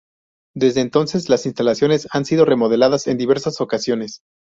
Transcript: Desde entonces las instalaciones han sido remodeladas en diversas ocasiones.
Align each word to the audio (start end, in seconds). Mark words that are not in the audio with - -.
Desde 0.55 0.81
entonces 0.81 1.29
las 1.29 1.45
instalaciones 1.45 2.07
han 2.09 2.25
sido 2.25 2.43
remodeladas 2.43 3.05
en 3.05 3.19
diversas 3.19 3.61
ocasiones. 3.61 4.21